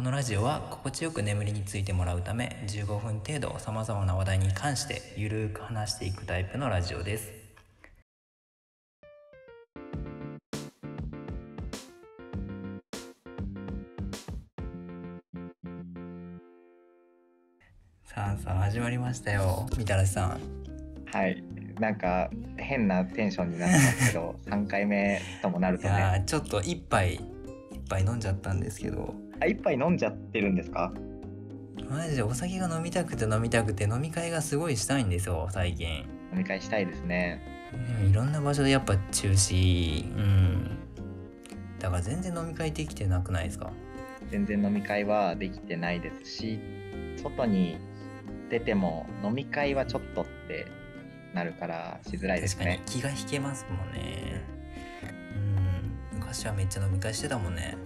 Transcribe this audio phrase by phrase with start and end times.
[0.00, 7.30] このラジオは心地よく眠りについてもらうため15分程度さまざまな話題に関してゆるーく話していくタイプのラジオです
[18.02, 20.40] さあさあ始まりましたよみたらしさん
[21.12, 21.44] はい。
[21.78, 26.22] なんか変なテンションになってますけど、3回目ともなるいとね。
[26.24, 27.20] ちょっと一杯
[27.72, 30.92] 一杯飲んじゃったんですけどあ、一杯飲んじゃってるんですか？
[31.88, 35.88] マジでお酒が飲みたくて飲みたくて飲み会がすごいしたいんですよ最近。
[36.32, 37.42] 飲み会したいですね。
[37.72, 40.04] でもいろんな場所でやっぱ中止。
[40.14, 40.78] うん。
[41.78, 43.72] だから全然飲み会できてなくないですか？
[44.30, 46.60] 全然飲み会はできてないですし、
[47.16, 47.78] 外に
[48.50, 50.66] 出ても飲み会はちょっとって
[51.34, 52.82] なるからしづらいです確かにね。
[52.86, 54.42] 気が引けますもんね。
[56.12, 56.18] うん。
[56.18, 57.76] 昔はめっちゃ飲み会してたもんね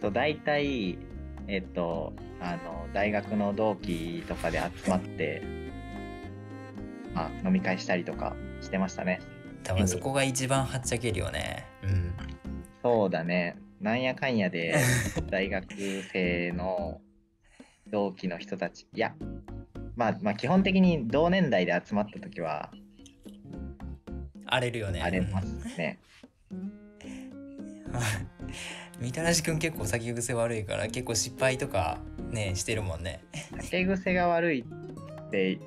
[0.00, 0.98] と大体、
[1.46, 5.42] えっと、あの、大学の同期とかで集まって、
[7.14, 9.20] まあ、飲み会したりとかしてましたね。
[9.62, 12.14] 多分そこが一番はっちゃけるよねうん
[12.82, 13.58] そうだね。
[13.78, 14.74] なんやかんやで
[15.30, 15.66] 大学
[16.12, 17.00] 生の
[17.86, 19.14] 同期の人たち、いや、
[19.96, 22.70] まあ、まあ基本的に同年代で集まった時は
[24.46, 25.98] 荒れるよね荒れますね。
[29.00, 31.98] みたらしくん結構酒癖悪いから結構失敗とか
[32.30, 33.22] ねしてるもんね。
[33.60, 35.58] 酒癖が悪いって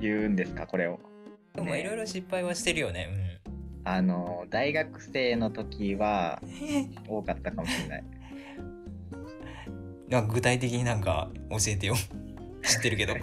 [0.00, 0.98] 言うんですか、これを。
[1.54, 3.40] でもいろいろ失敗はしてるよね
[3.84, 6.40] あの、大学生の時は
[7.08, 8.00] 多かったかもしれない。
[8.00, 8.18] うん
[10.08, 11.94] なんか具体的になんか教えてよ。
[12.62, 13.14] 知ってるけど。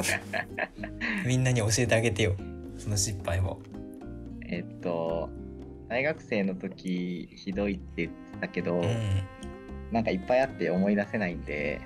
[1.26, 2.36] みんなに教えてあげてよ。
[2.78, 3.60] その失敗を。
[4.48, 5.30] えっと、
[5.90, 9.22] 大学生の時ひどいって言ってたけど、うん。
[9.92, 11.82] なんかいっぱいあって思い出せないんで、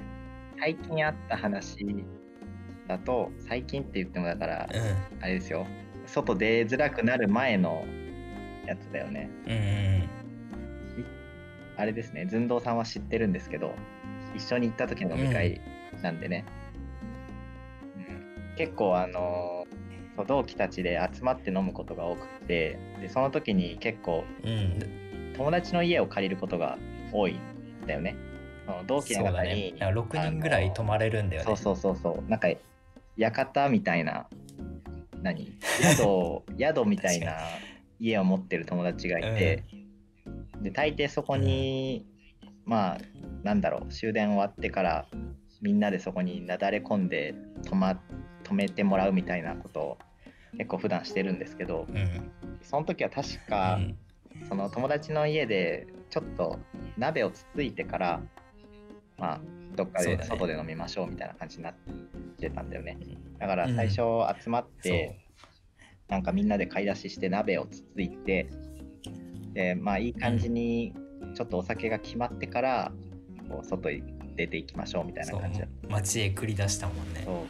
[0.59, 2.05] 最近あった話
[2.87, 4.77] だと、最近って言ってもだから、う
[5.19, 5.23] ん。
[5.23, 5.67] あれですよ、
[6.05, 7.85] 外出づらくなる前の
[8.65, 9.29] やつだよね。
[9.45, 10.09] うんうん
[11.77, 13.73] あれですね、寸胴さんは知ってるんですけど、
[14.35, 15.61] 一緒に行った時の飲み会
[16.01, 16.43] なんでね。
[17.95, 18.55] うん。
[18.57, 19.58] 結構あのそ
[20.23, 24.99] う同期たちで集まって飲むことが多くてでその時に結構うん。
[25.39, 26.77] 友達の家を借りることが
[27.13, 28.17] 多いんだよね。
[28.65, 29.79] その同期の中にね。
[29.79, 31.45] なんか6人ぐらい泊まれるんだよね。
[31.45, 32.29] そうそうそうそう。
[32.29, 32.49] なんか
[33.17, 34.27] 館みたいな
[35.21, 35.53] 何？
[35.81, 37.37] 宿 宿みたいな
[37.99, 39.63] 家を持ってる友達がいて、
[40.61, 42.05] で大抵そこに、
[42.65, 42.97] まあ
[43.43, 45.05] なんだろう終電終わってから
[45.61, 48.01] みんなでそこになだれ込んで泊ま
[48.43, 49.97] 泊めてもらうみたいなことを
[50.53, 52.31] 結構普段してるんですけどうん。
[52.61, 53.97] その時は確うか、ん。
[54.47, 56.59] その友達の家でちょっと
[56.97, 58.21] 鍋をつついてから
[59.17, 59.41] まあ
[59.75, 61.75] どっかで外で飲みましょうみたいな感じになっ
[62.39, 62.97] てたんだよね。
[63.01, 63.37] うん。
[63.37, 64.01] だから最初
[64.41, 64.81] 集まっそう。
[64.81, 65.19] て、
[66.07, 68.49] なんかみんなで買い出しして鍋をつついて
[69.53, 70.93] でまあいい感じに
[71.35, 72.91] ちょっとお酒が決まってから
[73.49, 74.01] こう外に
[74.39, 77.25] 出ていきましょうみたいな感じ街へ繰り出したもんね。
[77.25, 77.45] そ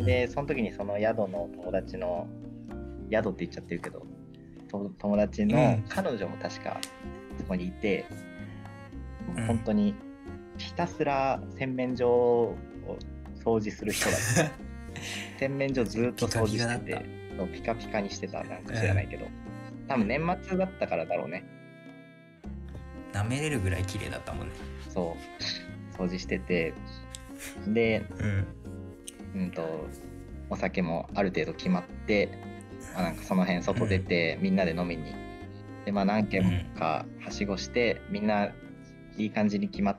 [0.00, 0.04] う。
[0.04, 2.28] でその時にその宿の友達の
[3.10, 4.06] 宿って言っちゃってるけど
[4.70, 5.84] と友達うのん。
[5.88, 6.78] 彼女も確か
[7.38, 8.06] そこにいて、
[9.26, 9.46] もううん。
[9.48, 9.94] 本当に
[10.56, 12.56] ひたすら洗面所を
[13.44, 14.52] 掃除する人だった。
[15.40, 17.04] 洗面所ずっと掃除してて
[17.52, 19.26] ピカピカにしてたなんか知らないけど、
[19.88, 21.44] 多分年末だったからだろうね。
[23.12, 24.54] 舐めれるぐらい綺麗だったもんね。
[24.88, 26.74] そう掃除してて
[27.68, 28.46] でうん。
[29.34, 29.62] うんと
[30.48, 32.28] お酒もある程度決まって、
[32.94, 35.12] まあ、なんかその辺外出てみんなで飲みに。
[35.84, 36.42] でまあ何軒
[36.78, 38.52] かはしごしてみんな
[39.16, 39.98] いい感じに決まっ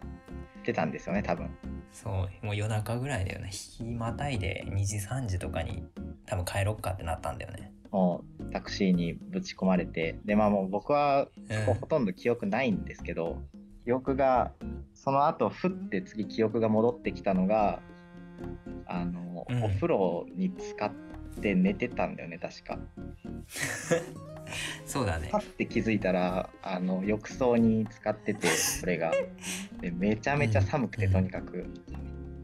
[0.63, 1.50] てたんですよね多分。
[1.91, 3.50] そうもう夜中ぐらいだよね。
[3.51, 5.84] 日またいで2時3時とかに
[6.25, 7.73] 多分帰ろっかってなったんだよね。
[7.91, 10.17] もうタクシーにぶち込まれて。
[10.25, 11.28] でまあもう僕は
[11.79, 13.41] ほとんど記憶ないんですけど、
[13.84, 14.53] 記憶が
[15.05, 17.79] その後ふって次記憶が戻ってきたのが
[18.87, 19.63] あの、うん。
[19.63, 22.79] お風呂に浸かって寝てたんだよね確か。
[24.85, 25.29] そうだね。
[25.31, 29.11] パッて気づいたらあの浴槽に使っててそれが。
[29.79, 31.13] でめちゃめちゃ寒くて、うん。
[31.13, 31.66] とにかく。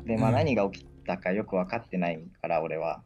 [0.05, 0.35] でまあうん。
[0.35, 3.01] 何が起きたかよく分かってないから俺は。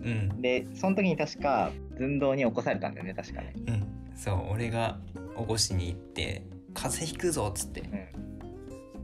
[0.00, 0.40] うん。
[0.40, 3.52] でその時に確か寸胴に起こされたんだよね確かね。
[3.66, 3.86] うん。
[4.14, 4.98] そう俺が
[5.36, 6.42] 起こしに行って
[6.72, 7.82] 風邪ひくぞっつって。
[7.82, 8.26] うん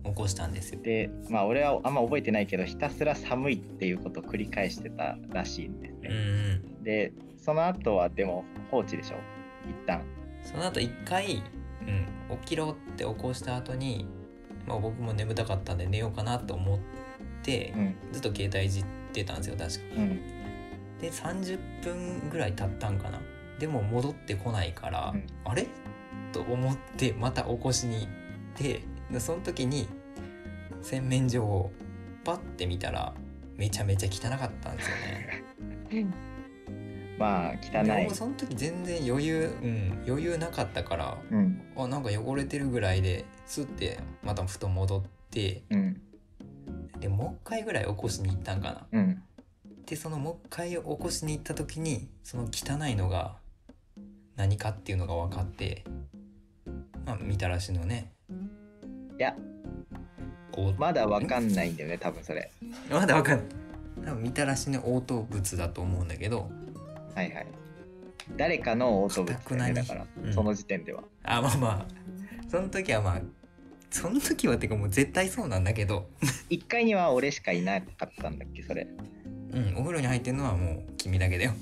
[0.05, 0.81] 起こしたんですよ。
[0.83, 6.83] でまあ俺はあんま覚えてないけどひたすら寒いっていうことを繰り返してたらしいんですうんうね、ん。
[6.83, 9.17] でその後はでも放置でしょ？
[9.69, 10.03] 一旦。
[10.43, 11.43] その後一回、
[11.87, 14.07] うん、起きろって起こした後に
[14.67, 16.79] まあ、僕も眠たかったんで寝ようかなと思っ
[17.43, 17.95] て、うん。
[18.13, 19.81] ずっと携帯いじってたんですよ確か。
[19.97, 20.21] うん。
[21.01, 23.21] で30分ぐらい経ったんかな。
[23.59, 25.27] でも戻ってこないから、うん。
[25.45, 25.67] あれ？
[26.33, 28.09] と思ってまた起こしに行っ
[28.55, 29.87] てでその時に
[30.81, 31.71] 洗面所を
[32.25, 33.15] パッて見たら
[33.57, 36.07] めちゃめちゃ汚かったんですよね。
[37.19, 38.15] まあ汚い。
[38.15, 41.63] その時全然余裕うん余裕なかったからうん。
[41.77, 46.01] あなんか汚れてるぐらいですってまた布団戻ってうん。
[46.99, 48.87] でもう一回ぐらい起こしに行ったんかな。
[48.93, 49.23] うん。
[49.87, 53.37] でそのもう一回起こしに行った時にその汚いのが
[54.37, 55.85] 何かっていうのが分かって、
[57.05, 58.13] まあ、みたらしのね。
[58.22, 58.22] い
[59.23, 59.37] や。
[60.55, 62.51] おまだわかんないんだよね多分それ。
[62.91, 63.47] まだ分かんない。
[64.05, 66.51] 多分みたらしの応答物だと思うんだけど。
[67.15, 67.47] はいはい。
[68.37, 70.33] 誰かのオートブ固くなにだよねだから、うん。
[70.35, 71.03] その時点では。
[71.25, 71.87] あまあまあ。
[72.49, 73.21] その時はまあ
[73.91, 76.07] その時はってかもう絶対そうなんだけど。
[76.51, 78.87] 1階には俺しかいなかったんだっけそれ。
[79.53, 81.53] うんお風呂に入ってるのはもう君だけだよ。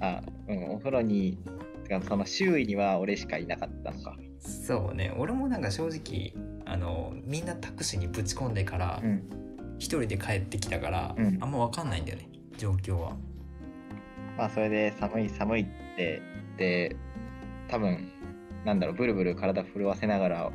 [0.00, 1.38] あうんお風呂に
[2.08, 4.16] その周囲には俺しかいなかったのか。
[4.40, 6.32] そうね俺もなんか正直
[6.66, 9.22] あのみんなタクシーにぶち込んでからうん。
[9.78, 11.38] 一人で帰ってきたから、うん。
[11.40, 13.16] あんま分かんないんだよね状況は。
[14.36, 15.66] まあそれで寒い寒いっ
[15.96, 16.22] て
[16.56, 16.96] で
[17.68, 18.08] 多分
[18.64, 20.52] なんだろうブルブル体震わせながら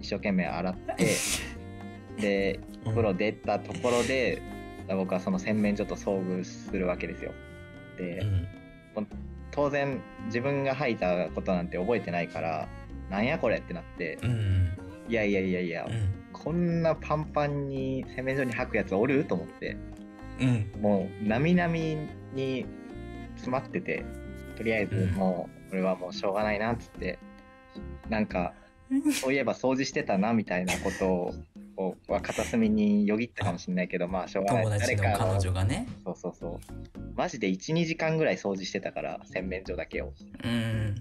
[0.00, 1.14] 一生懸命洗って
[2.20, 4.40] でお風呂出たところで
[4.88, 7.32] 僕はその洗面所と遭遇するわけですよ。
[7.98, 9.06] で、うん。
[9.50, 12.68] 当然自分が吐いたことなんて覚えてないから
[13.10, 16.08] なんやこれってなってうんうんいやいやいやいや、うん。
[16.32, 19.24] こんなパンパンに洗面所に吐くやつおる？
[19.24, 19.76] と思って。
[20.40, 20.80] うん。
[20.80, 21.96] もうなみなみ
[22.34, 22.66] に
[23.36, 24.04] 詰まってて
[24.56, 25.10] とりあえずうん。
[25.12, 27.18] もうこれはもうしょうがないなっつって。
[28.08, 28.54] なんか
[29.20, 31.34] そういえば掃除してたなみたいなことを
[31.78, 34.78] をは片隅によぎったかもしれないけどまあしょうがない。
[34.78, 35.86] 誰か彼女がね。
[36.04, 36.60] そうそうそう。
[37.14, 40.14] マジで12時間ぐらい掃除してたから洗面所だけを。
[40.42, 40.94] うん。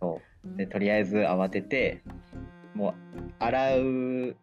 [0.00, 0.20] そ
[0.54, 0.56] う。
[0.56, 2.02] でとりあえず慌てて
[2.74, 2.94] もう
[3.38, 4.36] 洗う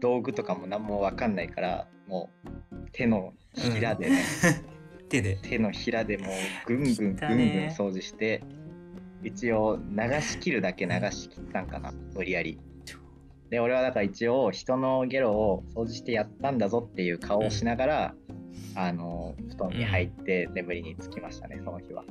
[0.00, 2.48] 道具とかも何も分かんないからもう
[2.92, 4.22] 手のひらでね、
[5.08, 5.38] 手で。
[5.42, 6.28] 手のひらでもう
[6.66, 7.28] ぐんぐんぐんぐん
[7.68, 8.42] 掃除して
[9.22, 12.58] 一応流し切るだけ流し切ったんかな無理やり。
[13.50, 18.14] で俺はだから一応人のゲロを掃除してやったんだぞっていう顔をしながら、
[18.74, 22.04] あの布団に入って眠りにつきましたねその日は。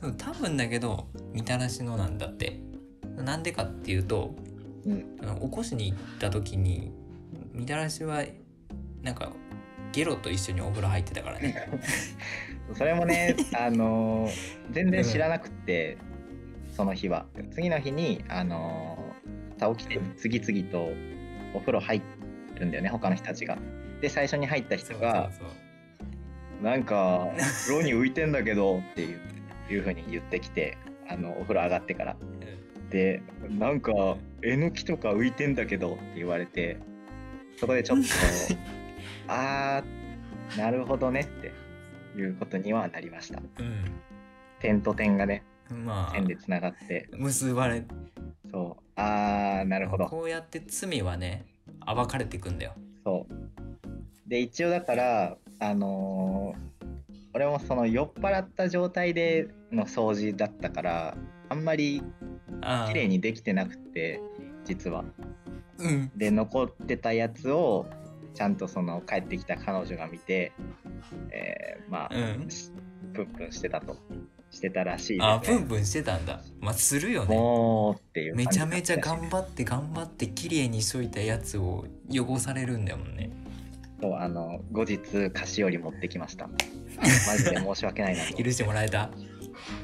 [0.18, 2.60] 多分だけどみたらしのなんだって
[3.22, 4.34] なんでかっていうと
[4.86, 6.92] うんあの起こしに行った時に
[7.52, 8.24] みたらしは
[9.02, 9.32] なんか
[9.92, 11.68] ゲロと一緒にお風呂入ってたからね
[12.74, 14.32] それもね、 あのー
[14.70, 15.98] 全然知らなくって、
[16.74, 17.26] その日は。
[17.50, 20.90] 次の日に、あのー起きて次々と
[21.54, 22.02] お風呂入
[22.56, 23.58] るんだよね、他の人たちが。
[24.00, 25.30] で、最初に入った人が、
[26.62, 27.28] なんか、
[27.66, 29.20] 風呂に浮いてんだけどっていう
[29.70, 30.76] いうふうに言ってきて、
[31.08, 32.16] あのお風呂上がってから。
[32.92, 33.92] で、なんか、
[34.42, 36.76] えのきとか浮いてんだけどって言われて、
[37.56, 38.04] そこでちょっと、
[39.28, 41.52] あー、なるほどねって
[42.18, 43.40] いうことにはなりました。
[43.40, 43.42] う
[44.60, 45.42] 点と点がね、
[45.72, 47.82] んまあ線でつながって、結ばれ
[48.50, 50.06] そう、あー、なるほど。
[50.06, 51.46] こうやって罪はね
[51.86, 52.74] 暴かれていくんだよ
[53.04, 54.28] そう。
[54.28, 56.72] で、一応だから、あのー
[57.34, 61.16] 俺もその酔っ払った状態での掃除だったから、
[61.48, 62.02] あんまり
[62.88, 64.20] 綺麗にできてなくて、
[64.64, 65.04] 実は。
[65.78, 67.86] うんで、残ってたやつを、
[68.34, 70.52] ちゃんとその帰ってきた彼女が見て、
[71.30, 72.48] えーまあ、うん
[73.12, 73.96] プンプンしてたと。
[74.50, 75.24] してたらしいね。
[75.24, 83.30] あプンプンしてたんだまあするよねもうっていうめちゃめちゃ頑張って頑張って綺麗にしといたやつを汚されるんだもんね
[84.02, 86.48] そうあの後日菓子折り持ってきました。
[86.48, 88.36] マジで申し訳ないなと。
[88.44, 89.10] 許してもらえた？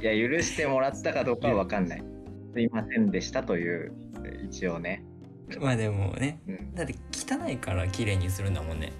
[0.03, 2.03] いや許してもらったかどうかは分かんない。
[2.55, 3.93] すいませんでしたという
[4.45, 5.05] 一応ね。
[5.61, 8.93] まあでもねうん、だって汚いから綺麗にするんだもんね。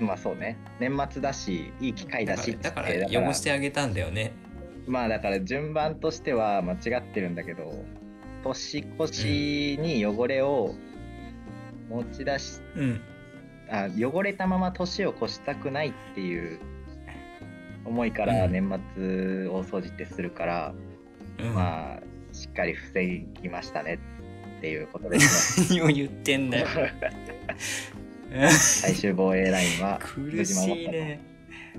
[0.00, 0.58] まあそうね。
[0.80, 4.32] 年末だしいい機会だしだから汚してあげたんだよね。
[4.86, 7.84] まあだから順番としては間違ってるんだけど
[8.42, 10.74] 年越しに汚れを
[11.88, 13.00] 持ち出し、うん。
[13.70, 16.60] あ汚れたまま年を越したくないっていう
[17.84, 18.52] 思いからうん。
[18.52, 20.74] 年末大掃除ってするから、
[21.38, 21.54] うん。
[21.54, 22.04] まあし
[22.54, 23.04] っかり防
[23.42, 23.98] ぎましたね
[24.58, 25.66] っていうことですね。
[25.82, 26.66] 何を言ってんだよ。
[28.48, 31.20] 最終防衛ラインは苦しいね。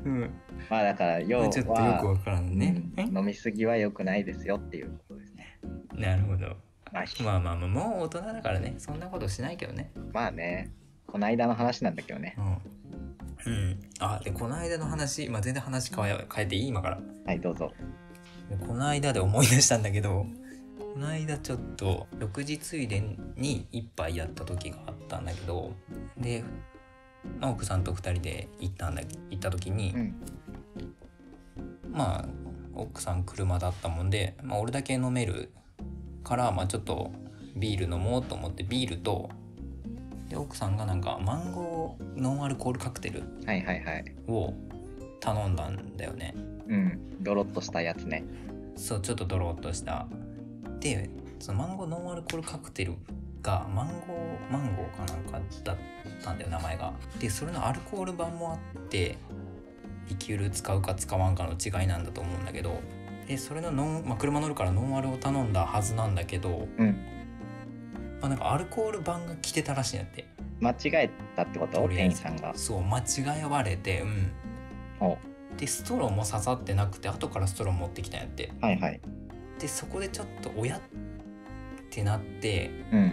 [0.04, 0.34] うん。
[0.70, 5.58] まあだから要はちょっとよくわからんね、うん飲みすぎは良くないですよっていうことですね。
[5.94, 6.58] なるほど。
[6.92, 8.76] まあ、ひまあまあまあもう大人だからね。
[8.78, 9.92] そんなことしないけどね。
[10.12, 10.72] まあね。
[11.08, 12.36] この間の話なんだけどね。
[13.46, 17.00] うん、うん、あでこの間の話、まあ、全然話変え変えていい今から。
[17.26, 17.72] はいどうぞ。
[18.50, 20.26] でこの間で思い出したんだけど
[20.96, 23.04] この間ちょっと6時ついで
[23.36, 25.74] に一杯やった時があったんだけど
[26.18, 26.42] で、
[27.38, 30.16] まあ、奥さんと2人で行ったんだ行った時に、うん。
[31.92, 32.26] まあ
[32.76, 35.52] 奥さん車だったもんで、まあ、俺だけ飲める
[36.24, 37.12] から、まあ、ちょっと
[37.58, 39.30] ビール飲もうと思ってビールと
[40.30, 44.16] で奥さんがなんかマンゴーノンアルコールカクテルはいはいはい。
[44.30, 44.54] を
[45.20, 46.34] 頼んだんだよね。
[46.70, 47.18] うん。
[47.22, 48.24] ドロッとしたやつね。
[48.78, 50.08] そうちょっとドロッとした
[50.80, 52.96] でそのマンゴーノンアルコールカクテル
[53.42, 55.78] がマンゴーマンゴーかなんかだっ
[56.24, 56.94] たんだよ名前が。
[57.20, 59.18] でそれのアルコール版もあって
[60.10, 62.80] リキュール使うか使わんかの違いなんだと思うんだけど
[63.28, 66.96] でそれのノン、まあ、車乗るからノンアルを頼んだはずなんだけど、うん。
[68.22, 70.28] まあ、なんかアルコール版が来てたらしいんやって。
[70.60, 71.88] 間違えたってこと？
[71.88, 72.54] 店員さんが。
[72.56, 74.32] そう間違われてうん。
[75.00, 75.18] お。
[75.58, 78.52] でストローも刺さってなくて後からストロー持ってきたんやって。
[78.62, 79.02] はいはい
[79.60, 80.82] でそこでちょっと親っ
[81.90, 83.08] てなって、うん。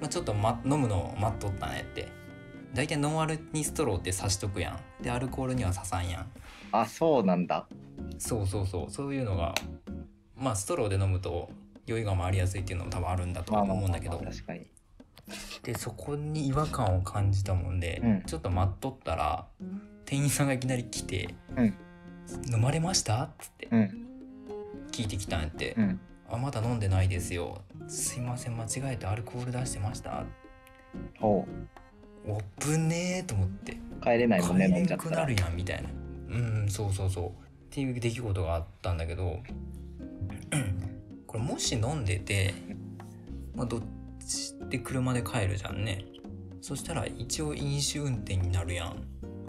[0.00, 2.08] まあ、ちょっと、ま、飲むのを待っとったんやって。
[2.74, 5.02] 大体ノンアルにストローって刺しとくやん。
[5.02, 6.26] でアルコールには刺さんやん。
[6.72, 7.66] あそうなんだ。
[8.18, 8.90] そうそうそう。
[8.90, 9.54] そういうのが
[10.36, 11.50] まあストローで飲むと
[11.86, 14.18] 酔いが回りやすいっていうのも多分あるんだとは思うんだけど。
[14.18, 14.66] 確かに。
[15.62, 18.22] でそこに違和感を感じたもんで、うん。
[18.22, 19.46] ちょっと待っとったら
[20.06, 21.74] 店員さんがいきなり来て「うん。
[22.50, 23.68] 飲まれました?」っつって。
[23.70, 24.08] うん
[24.92, 25.74] 聞いてきたんやって。
[25.76, 27.60] うん「あまだ飲んでないですよ。
[27.88, 30.24] すいません間違えてアルコール出してました」
[31.20, 31.46] ほ
[32.26, 33.72] おぶねえと思って。
[33.72, 35.16] う帰れないもんね帰飲んじゃったら。
[35.16, 35.88] なるやんみたいな。
[36.28, 37.28] うんそうそうそう。
[37.28, 37.32] っ
[37.70, 39.40] ていう出来事があったんだけど
[41.26, 42.52] これもし飲んでて、
[43.54, 43.80] まあ、どっ
[44.26, 46.04] ちで車で帰るじゃんね。
[46.60, 49.02] そしたら一応飲酒運転になるやん。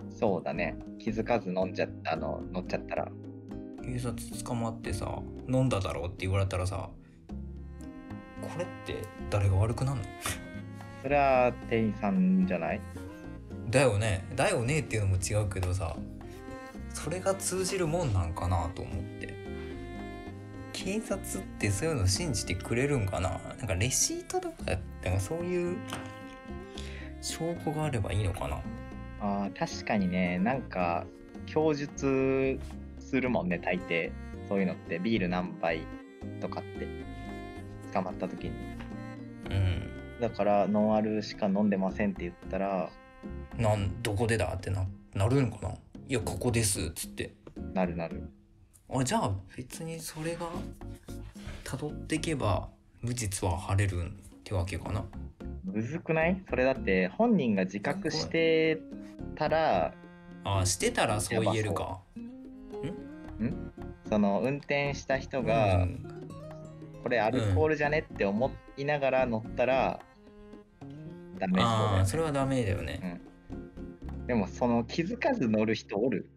[0.09, 0.77] そうだね。
[0.99, 3.11] 気づかず飲んじゃあの乗っちゃったら
[3.85, 4.13] 警察
[4.43, 6.89] 捕まってさ飲んだだろうって言われたらさ
[8.41, 10.03] これって誰が悪くなんの？
[11.01, 12.81] それは店員さんじゃない？
[13.69, 14.25] だよね。
[14.35, 15.95] だよねっていうのも違うけどさ
[16.93, 19.33] それが通じるもんなんかなと思って。
[20.71, 23.39] 警察ってそういうの信じてくれるんかな？
[23.59, 24.55] なんかレシートとか
[25.03, 25.77] なんかそういう
[27.21, 28.59] 証拠があればいいのかな？
[29.21, 30.39] あー確かにね。
[30.39, 31.05] なんか
[31.45, 32.59] 供述
[33.13, 34.11] するもんね大抵。
[34.49, 35.81] そういうのってビール何杯
[36.41, 36.87] とかって
[37.93, 38.51] 捕まった時に。
[39.51, 40.19] うん。
[40.19, 42.89] だからノンアルしか飲んでませんって言ったら
[43.55, 45.69] なんどこでだってななるんかな？
[45.69, 47.35] いやここですっつって。
[47.75, 48.23] なるなる。
[48.89, 50.47] あじゃあ別にそれが
[51.63, 52.67] 辿っていけば
[53.01, 54.09] 無実は晴れるっ
[54.43, 55.05] てわけかな？
[55.63, 56.43] むずくない？
[56.49, 58.79] それだって本人が自覚して
[59.35, 59.93] たら
[60.43, 61.99] あしてたらそう言えるか
[64.09, 65.99] その運転した人うがん。
[67.01, 69.99] これアルコールじゃねって思いながら乗ったら
[71.37, 71.97] ダメそうだよね。
[71.97, 73.19] ああそれはダメだよね、
[74.25, 76.29] でもその気づかず乗る人おる？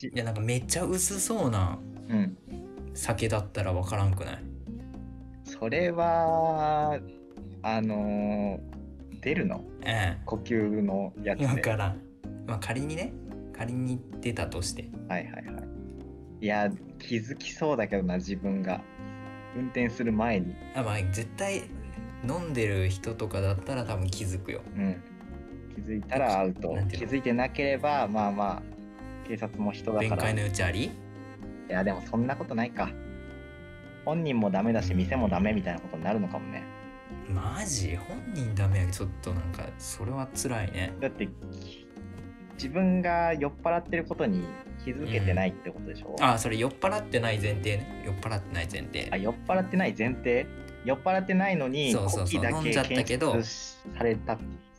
[0.00, 2.38] いやなんかめっちゃ薄そうなうん。
[2.94, 4.38] 酒だったらわからんくない？
[5.44, 6.98] それは
[7.62, 9.62] あのー出るの？
[9.84, 11.46] え呼吸のやつえで。
[11.46, 12.00] わからん。
[12.46, 13.12] まあ仮にね。
[13.52, 14.88] 仮に出たとして。
[15.08, 15.71] はいはいはい
[16.42, 16.68] いや
[16.98, 18.82] 気づきそうだけどな自分が。
[19.54, 20.56] 運転する前に。
[20.74, 21.62] あまあ絶対
[22.26, 24.60] 飲んでる人とかだったら多分気づくよ。
[24.76, 25.02] うん。
[25.74, 26.76] 気づいたらアウト。
[26.90, 28.62] 気づいてなければまあまあ
[29.28, 30.06] 警察も人だから。
[30.06, 30.90] い弁解の余地あり？
[31.68, 32.90] やでもそんなことないか。
[34.04, 36.64] 本人もダメだし店もダメみたいなことになるのかもね。
[37.28, 37.94] マジ？
[37.96, 40.92] 本人ダメやちょっとなんかそれは辛いね。
[40.98, 41.86] だってき
[42.54, 44.44] 自分が酔っ払ってることに
[44.84, 48.02] 気づけてないってことでしょ、あそれ酔っ払ってない前提ね。
[48.04, 49.08] 酔っ払ってない前提。
[49.10, 50.46] あ酔っ払ってない前提？
[50.84, 52.44] 酔っ払ってないのにそうそうそう。
[52.44, 53.36] 飲んじゃったけど。
[53.42, 54.38] された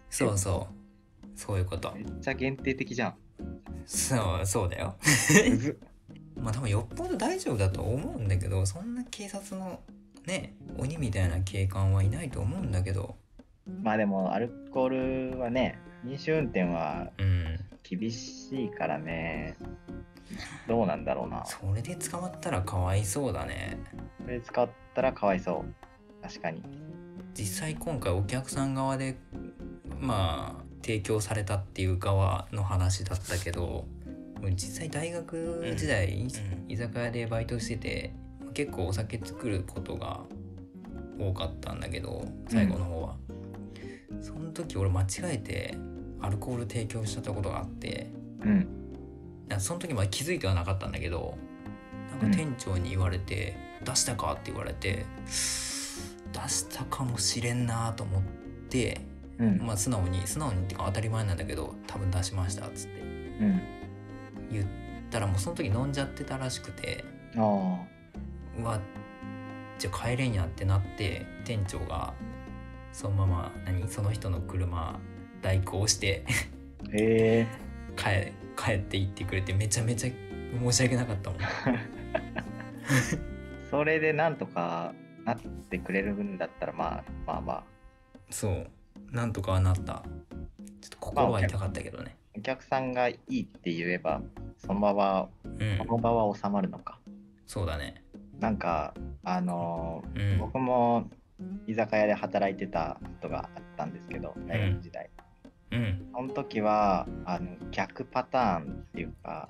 [0.09, 1.27] そうそう。
[1.35, 1.93] そういうこと。
[1.95, 3.15] めっちゃ限定的じゃん。
[3.85, 4.95] そうそうだよ。
[6.35, 9.79] まあ多分よっぽど大丈夫だと思うんだけどそんな警察の
[10.25, 13.15] ね鬼みたいな警官はいないと思うんだけど。
[13.81, 17.32] まあでもアルコールはね飲酒運転はうん
[17.95, 19.55] 厳しいからね。
[20.67, 21.45] どうなんだろうな。
[21.45, 23.77] それで捕まったらかわいそうだね。
[24.23, 26.23] これ使ったらかわいそう。
[26.23, 26.61] 確かに。
[27.33, 29.17] 実際今回お客さん側で
[29.99, 33.85] まあ提供されたっていう側の話だったけど
[34.55, 36.27] 実際大学時代、
[36.67, 38.13] 居酒屋でバイトしてて
[38.53, 40.21] 結構お酒作ることが
[41.17, 43.15] 多かったんだけど最後の方は、
[44.21, 45.77] その時俺間違えて
[46.23, 48.09] アルコール提供しちゃったことがあって
[48.41, 48.67] うん。
[49.59, 51.37] その時まで気づいてはなかったんだけど
[52.19, 58.21] なんか店長に言われて「出したか?」って言われて出したかもしれんなと思っ
[58.69, 59.01] て
[59.37, 59.57] うん。
[59.61, 63.61] まあ素直に素直にっていうか当たり前なんだけど多分出しましたっつってうん。
[64.51, 64.65] 言っ
[65.11, 67.03] たらもうその時飲んじゃってたらしくて
[67.35, 67.39] あ。
[68.59, 68.79] うわ
[69.77, 72.13] じゃあ帰れんやってなって店長が
[72.91, 74.99] そのまま何その人の車
[75.43, 76.25] 代行して
[76.91, 77.47] え。
[77.95, 80.11] 帰帰って行ってくれてめちゃめちゃ
[80.59, 81.39] 申し訳なかったもん。
[83.69, 84.93] それでなんとか
[85.25, 87.63] なってくれるんだったらまあまあまあ。
[88.29, 88.67] そう。
[89.11, 89.81] なんとかはなった。
[89.83, 92.15] ちょっと心は痛かったけどね。
[92.35, 94.21] お客さんがいいって言えば
[94.57, 95.77] その場はうん。
[95.77, 96.99] その場は収まるのか。
[97.45, 98.03] そうだね。
[98.39, 100.21] なんかあのうん。
[100.21, 101.09] ー僕も
[101.67, 105.09] 居酒屋で働いてたことがあったんですけど大学時代、
[105.73, 106.09] うん。
[106.13, 109.49] その時はあの逆パターンっていうか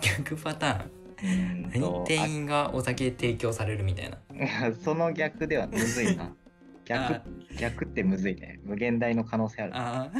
[0.00, 0.86] 逆パター
[1.26, 1.62] ン？
[1.70, 4.18] 何と店員がお酒提供されるみたいな。
[4.66, 6.34] あ その逆ではむずいな。
[6.84, 7.22] 逆あ
[7.58, 8.60] 逆ってむずいね。
[8.62, 9.72] 無限大の可能性ある。
[9.74, 10.10] あ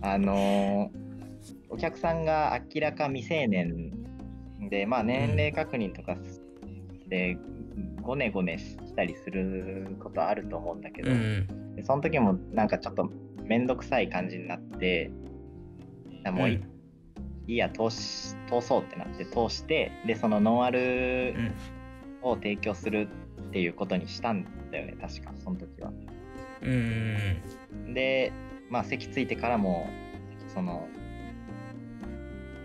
[0.00, 1.12] あのー
[1.72, 3.90] お客さんが明らか未成年
[4.68, 6.16] で、まあ、年齢確認とか
[7.08, 7.38] で
[8.02, 11.74] ごねごねしたりすることあると思うんだけど、うん。
[11.74, 13.10] でその時もなんかちょっと
[13.44, 15.10] 面倒くさい感じになって
[16.24, 16.72] もうい,、うん
[17.48, 21.54] いいや通し通そうってなって通してでそのノンアルうん。
[22.22, 23.08] を提供する
[23.48, 25.92] っていうことにしたんだよね確かその時は。
[26.62, 27.94] うん。
[27.94, 28.32] で、
[28.70, 29.88] まあ、席ついてからも、
[30.54, 30.88] その、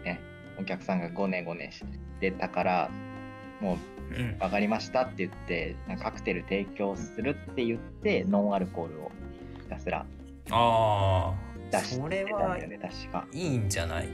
[0.06, 0.22] ね、
[0.60, 1.84] お客さんがごねごねし
[2.22, 2.92] てたから、
[3.60, 3.78] もう
[4.16, 4.38] うん。
[4.38, 9.12] 分かりましたって言って、カクテル提供するって言って、ノンアルコールを
[9.64, 10.06] ひたすら
[10.52, 11.34] あ
[11.72, 13.28] 出してあそれはたんだよね、確か。
[13.32, 14.08] いいんじゃない？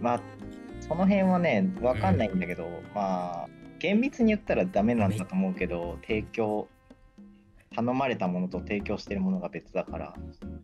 [0.00, 0.20] まあ、
[0.80, 6.68] その辺はね、分かんないんだけど、まあ、厳密に言ったらダメなんだと思うけど、提供、
[7.74, 10.14] 頼まれたものと提供してるものが別だから、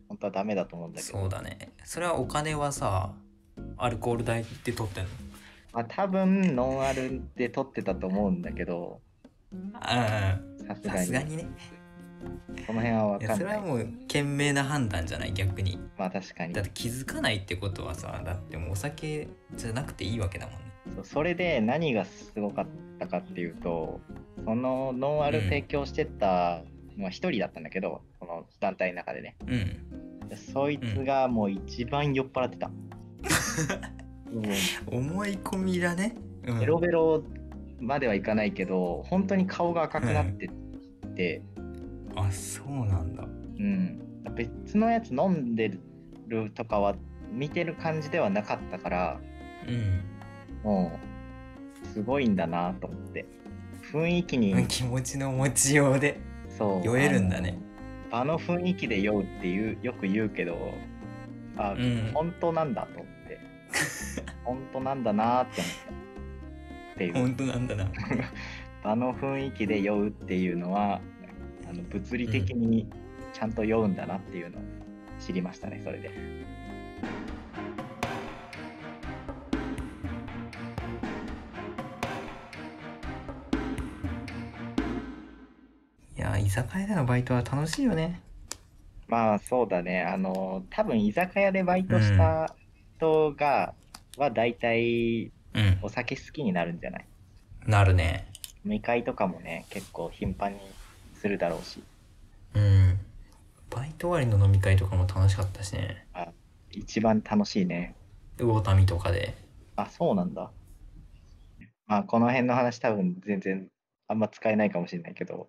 [0.07, 1.19] 本当はダメだと思うんだけど。
[1.19, 1.71] そうだね。
[1.83, 3.13] それはお金はさ
[3.77, 5.09] アルコール代って取ってんの？
[5.73, 9.01] まあ、多分ノンアルで撮ってたと思うんだけど、
[9.73, 11.47] あさすがにね
[12.67, 13.45] この辺は分かんな。
[13.45, 15.79] それはいもう賢明な判断じゃない逆に。
[15.97, 16.53] まあ確かに。
[16.53, 20.59] だって気づかないってことはさだってもうお酒じゃなくていいわけだもんね。
[20.95, 22.67] そうそれで何がすごかっ
[22.99, 24.01] たかっていうと、
[24.45, 26.63] そのノンアル提供してた
[26.97, 29.35] のは一人だったんだけど、この団体の中でね。
[29.47, 29.55] う
[30.25, 30.29] ん。
[30.29, 32.69] でそいつがもう一番酔っ払ってた。
[32.69, 32.75] も
[34.91, 36.15] う思い込みだね、
[36.47, 37.23] うん、ベロベロ
[37.79, 40.49] まではいかないけど、本当に顔が赤くなって
[41.15, 41.43] て、
[42.15, 43.23] あそうなんだ。
[43.23, 43.27] う
[43.63, 44.01] ん、
[44.35, 45.77] 別のやつ飲んで
[46.27, 46.95] るとかは
[47.31, 49.19] 見てる感じではなかったから
[49.67, 50.03] うん。
[50.63, 50.91] も
[51.83, 53.25] うすごいんだなと思って。
[53.91, 54.53] 雰囲気に。
[54.67, 56.85] 気持ちの持ちようでそう。
[56.85, 57.57] 酔えるんだね。
[58.11, 60.73] あの場の雰囲気で酔うっていうよく言うけど
[61.57, 62.11] あ、うん。
[62.13, 63.39] 本当なんだと思って。
[64.45, 66.03] 本当なんだなって思った
[66.93, 67.13] っていう。
[67.13, 67.91] 本当なんだな。
[68.83, 71.01] 場の雰囲気で酔うっていうのは
[71.73, 72.87] あの物理的に
[73.33, 74.61] ちゃんと酔うんだなっていうのを
[75.19, 76.11] 知りましたねそれで。
[86.15, 88.21] いや居酒屋でのバイトは楽しいよね。
[89.07, 90.03] まあそうだね。
[90.03, 92.55] あの、多分居酒屋でバイトした
[92.97, 93.73] 人が、
[94.17, 95.79] は大体うん。
[95.81, 97.05] お酒好きになるんじゃない？
[97.65, 98.27] なるね。
[98.63, 100.59] 飲み会とかもね、結構頻繁に
[101.23, 101.81] するだろうし、
[102.53, 102.99] うん。
[103.69, 106.05] バイト終わりの飲み会とかも楽しかったしね。
[106.69, 107.95] 一番楽しいね。
[108.37, 109.33] 魚民とかで。
[109.77, 110.51] あ、そうなんだ。
[111.87, 113.69] まあこの辺の話多分全然
[114.09, 115.47] あんま使えないかもしれないけど、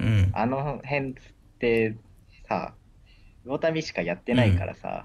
[0.00, 0.30] うん。
[0.32, 1.14] あの辺っ
[1.58, 1.98] て
[2.48, 2.74] さ、
[3.44, 5.04] 魚民しかやってないからさ、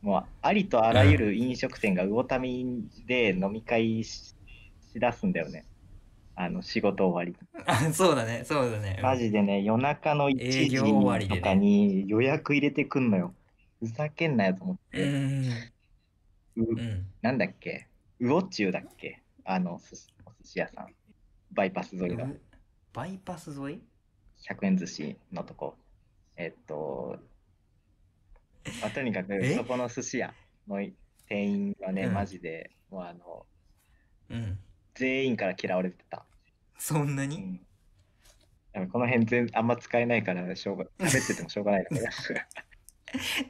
[0.00, 4.34] もうありとあらゆる飲食店が魚民で飲み会し
[4.92, 5.66] しだすんだよね。
[6.44, 7.64] あの仕事終わり。
[7.66, 13.34] あ そうだねそうだねマジでね、夜中の1営業時終わりでねとかに予約入れてくんのよ。
[13.80, 15.08] ふざけんなよと思っうて。
[15.10, 15.50] んう
[16.56, 17.86] うんなんだっけ？
[18.20, 19.20] 魚中だっけ？
[19.44, 20.94] あのすお寿司屋さん。
[21.52, 22.40] バイパス沿いのう
[22.92, 23.82] バイパス沿い
[24.48, 25.76] ？100円寿司のとこ。
[26.36, 27.18] えっと、
[28.80, 29.54] まあ、とにかくえ？
[29.54, 30.34] そこの寿司屋
[30.68, 30.78] の
[31.26, 33.46] 店員はね、うんマジで、もうあの、
[34.30, 34.58] うん
[34.94, 36.26] 全員から嫌われてた。
[36.78, 37.60] そんなに？
[38.74, 38.88] うん。
[38.88, 42.02] この辺全あんま使えないからしょうが 喋っててもしょうがないのこれ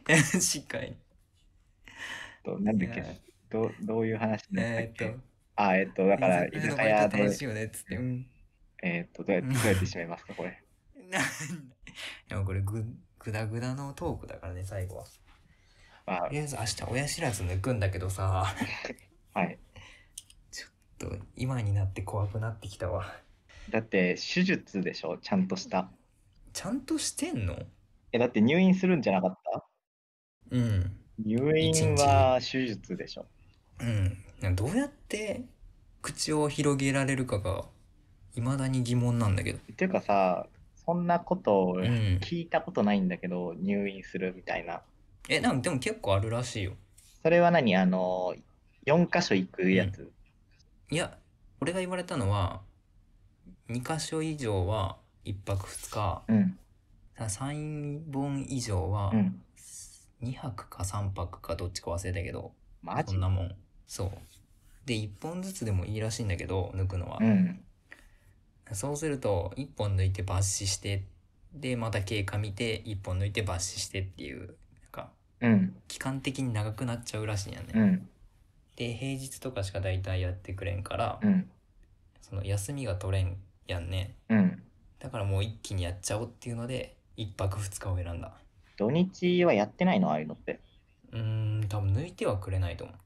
[0.04, 0.96] 確かに。
[2.44, 3.02] となんだっけ？
[3.50, 5.20] どうどういう話だったっけ、えーっと、
[5.56, 7.96] あえっとだから居居酒酒屋で楽しいよねっつって。
[7.96, 8.26] うん。
[8.82, 10.62] えっとどうやってどうやって締めますかこれ？
[12.28, 12.84] でもこれぐ、
[13.18, 15.04] ぐだぐだのトークだからね、最後は。
[16.06, 16.22] まあ。
[16.22, 18.46] とりあえず明日親知らず抜くんだけどさ、
[19.34, 19.58] はい。
[19.71, 23.04] ちょっと今になって怖くなってきたわ。
[23.70, 25.18] だって手術でしょ？
[25.18, 25.88] ちゃんとした
[26.52, 27.56] ちゃんとしてんの？
[28.12, 29.64] えだって入院するんじゃなかった？
[30.50, 30.96] うん。
[31.24, 33.26] 入院は手術でしょ
[33.80, 34.56] うん。
[34.56, 35.42] どうやって
[36.00, 37.64] 口を広げられるかが、
[38.34, 39.58] 未だに疑問なんだけど。
[39.58, 40.46] っていうかさ
[40.84, 41.76] そんなこと。
[42.20, 44.80] 聞いたことないんだけど、入院するみたいな
[45.28, 46.72] え、なんかでも結構あるらしいよ。
[47.22, 47.76] それは何？
[47.76, 48.34] あの
[48.86, 50.10] 4箇所行くやつ、
[50.92, 51.16] いや、
[51.62, 52.60] 俺が言われたのは、
[53.70, 56.58] 2箇所以上は1泊2日、うん
[57.16, 59.42] 3本以上はうん
[60.22, 62.52] 2泊か3泊かどっちか忘れたけど、
[62.82, 63.12] マジ？
[63.12, 63.54] そんなもん。
[63.86, 64.10] そう。
[64.84, 67.16] で、1本ずつでもいいらしいんだけど、抜くのは。
[67.22, 67.64] うん
[68.72, 71.04] そうすると、1本抜いて抜歯して、
[71.54, 74.56] で、また経過見て、1本抜いて抜歯してっていう、なん
[74.90, 77.68] か、うん期間的に長くなっちゃうらしいんやね。
[77.74, 78.08] うん
[78.88, 81.50] で、平日とかしか大体やってくれんから、うん
[82.20, 84.16] その休みが取れんやんね。
[84.28, 84.62] うん
[84.98, 88.32] だからもう一気にやっちゃおうっていうので、1泊2日を選んだ。
[88.76, 90.10] 土日はやってないの？
[90.10, 90.60] ああいうのって
[91.12, 92.96] うーん、多分抜いてはくれないと思う。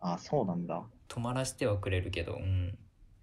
[0.00, 2.78] あそうなんだ泊まらせてはくれるけど、うん。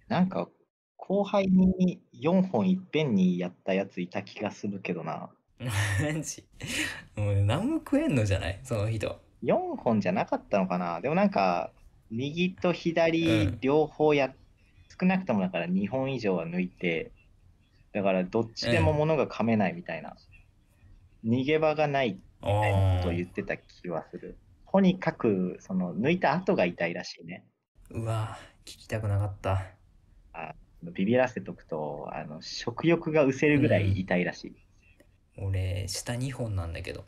[0.08, 0.48] なんか
[0.96, 6.44] 後輩に4本いっぺんにやったやついた気がするけどな マジ？
[7.16, 8.60] もう何も食えんのじゃない？
[8.62, 9.20] その人。
[9.42, 11.00] 4本じゃなかったのかな？
[11.00, 11.72] でもなんか
[12.10, 13.58] 右とう左ん。
[13.60, 14.34] 両方や、
[14.98, 17.12] 少なくともだから2本以上は抜いて
[17.92, 20.16] だからどっちでも物が噛めないみたいな、
[21.24, 24.36] 逃げ場がないあみたいなこと言ってた気はする。
[24.70, 27.42] とにかくその抜いた後が痛いらしいね。
[27.90, 29.64] うわ、聞きたくなかった。
[30.82, 34.56] ビビらせとくとあの食欲が失せるぐらい痛いらしい、
[35.38, 37.06] 俺、下2本なんだけど。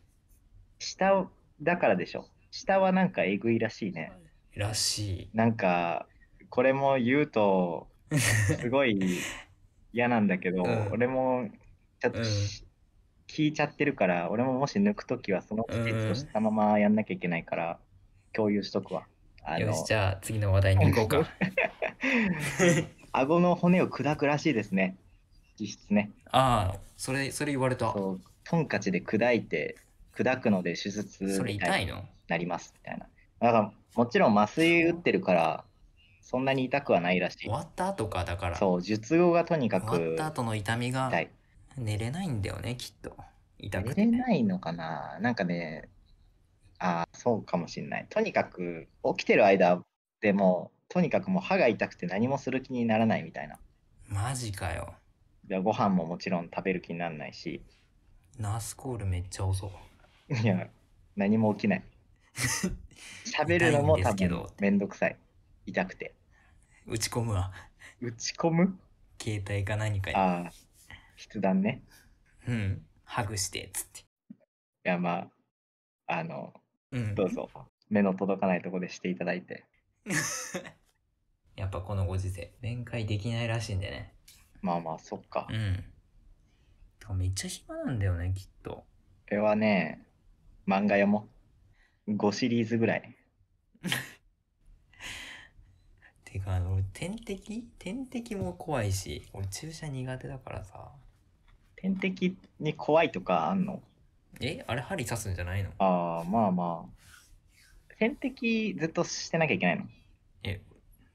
[0.78, 1.28] 下
[1.60, 2.28] だからでしょ。
[2.50, 4.10] 下はなんかえぐいらしいね
[4.58, 6.06] らしなんか
[6.50, 8.18] これも言うとい。
[8.18, 9.20] すごい
[9.92, 10.88] 嫌なんだけど、うん。
[10.92, 11.48] 俺も
[12.00, 12.64] ちょっとし、
[13.26, 17.78] 聞いちゃってるから俺ももし抜くときはその季節をしたままやんなきゃいけないから
[18.32, 19.06] 共有しとくわ。
[19.58, 21.30] よし、じゃあ次の話題に行こうか。
[23.12, 24.96] 顎の骨を砕くらしいですね。
[25.58, 26.10] 実質ね。
[26.30, 27.92] ああ、それ、それ言われた。
[27.92, 29.76] そうトンカチで砕いて
[30.16, 32.04] 砕くので手術それ痛いの？
[32.28, 33.06] なりますみたいな。
[33.40, 35.64] だからもちろん麻酔打ってるから
[36.28, 38.56] そんなに痛くはないらしい終わった後か、だから。
[38.56, 41.10] そう術後がとにか終わくった後の痛みが
[41.78, 43.16] 寝れないんだよね、きっと。
[43.58, 44.00] 痛く寝て。
[44.02, 45.88] れないのかななんかね、
[46.78, 48.06] ああ、そうかもしれない。
[48.10, 49.82] とにかく、起きてる間
[50.20, 53.58] でも、とにかくもう歯が痛くて何もする気にならないみたいな。
[54.06, 54.94] マジかよ。
[55.46, 57.62] でご飯ももちろん食べる気にならないし、
[58.38, 59.70] ナースコールめっちゃ遅
[60.28, 60.42] い。
[60.42, 60.68] いや、
[61.16, 61.84] 何も起きない。
[63.26, 65.16] 喋るのも多分めんどくさい。
[65.66, 66.14] 痛くて。
[66.86, 67.52] 打ち込むわ。
[68.00, 68.78] 打ち込む？
[69.20, 70.16] 携帯か何かに。
[70.16, 70.52] ああ、
[71.16, 71.82] 筆談ね。
[72.46, 72.82] うん。
[73.04, 74.00] ハグして、つって。
[74.00, 74.04] い
[74.84, 75.28] や、ま
[76.06, 76.54] あ、あの、
[76.92, 77.14] うん。
[77.14, 77.48] どうぞ。
[77.90, 79.64] 目の届かないところでしていただいて。
[81.56, 84.14] やっぱこのご時世、面会できないらしいんでね。
[84.62, 85.48] まあまあ、そっか。
[85.50, 85.84] うん。
[87.16, 88.70] めっちゃ暇なんだよね、きっと。
[88.70, 88.84] こ
[89.30, 90.06] れはね、
[90.66, 91.37] 漫画読もう。
[92.08, 93.14] 5シリーズぐらい。
[96.24, 100.90] てか、あの、俺点滴点滴も怖いし、俺注射苦手だからさ。
[101.76, 103.80] 点滴に怖いとかあんの？
[104.40, 104.64] え？
[104.66, 105.70] あれ針刺すんじゃないの？
[105.78, 107.94] ああ、まあまあ。
[107.98, 109.86] 点滴ずっとしてなきゃいけないの？
[110.42, 110.60] え、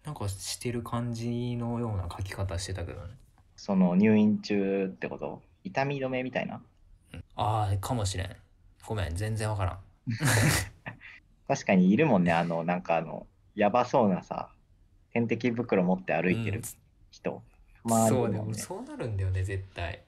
[0.03, 3.15] なんかしてる感じのような書き方してたけどね。
[3.55, 5.41] その入院中ってこと？
[5.63, 6.61] 痛み止めみたいな？
[7.13, 8.35] うんああ、かもしれん。
[8.87, 9.79] ごめん、全然わからん。
[11.47, 14.49] 確かにいるもんね、あの、なんかあの、やばそうなさ、
[15.11, 16.61] 点滴袋持って歩いてる
[17.11, 17.43] 人。
[17.83, 18.55] たまにいそう。
[18.55, 20.03] そうなるんだよね、絶対。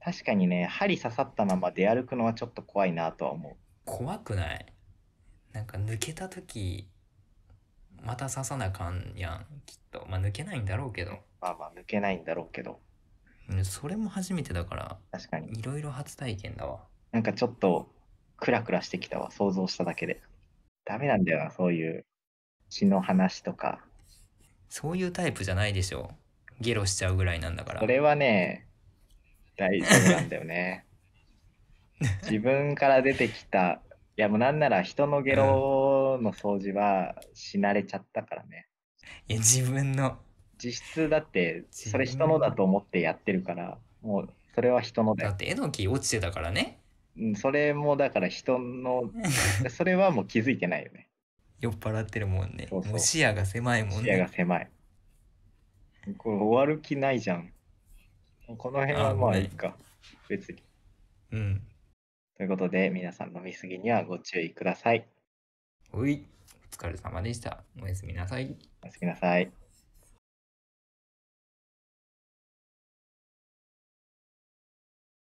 [0.00, 3.56] 確かにね、針刺さったまま出歩くのはちょっと怖いなとは思う。
[3.84, 4.66] 怖くない？
[5.52, 6.86] なんか抜けた時
[8.02, 12.78] また刺さなあかんやんきっとまあ抜けないんだろうけどまあまあ、抜けないんだろうけど、
[13.48, 15.58] うんそれも初めてだから確かに。
[15.58, 17.90] いろいろ初体験だわなんかちょっと、
[18.36, 20.20] クラクラしてきたわ、想像しただけで。
[20.84, 22.04] ダメなんだよな、そういう
[22.68, 23.80] 血の話とか。
[24.68, 26.12] そういうタイプじゃないでしょ
[26.60, 28.66] ゲロしちゃうぐらいなんだからそれはね、
[29.56, 30.84] 大丈夫なんだよね。
[32.22, 33.80] 自分から出てきた、
[34.16, 38.66] いやもうなんなら人のゲロの掃除はし慣れちゃったからね。
[39.28, 40.18] いや自分の
[40.58, 45.36] 実質だって、それ人のだと思ってやってるから、もうそれは人のだよだっ。
[45.36, 46.80] てえのき落ちてたからね
[47.18, 49.10] うんそれもだから人の、
[49.70, 51.08] それはもう気づいてないよね。
[51.60, 54.70] 酔っ払ってるもんねそうそうもう視野が狭いもん視野がね狭い。
[56.18, 57.52] これ終わる気ないじゃん。
[58.46, 59.76] この辺はまあいいか。
[60.28, 60.62] 別に。
[61.32, 61.62] うん
[62.36, 65.06] ということで、皆さん飲みすぎにはご注意ください。
[65.92, 66.26] おい
[66.72, 69.65] お疲れ様でしたおやすみなさいおやすみなさい。